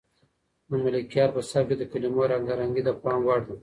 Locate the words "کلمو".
1.91-2.21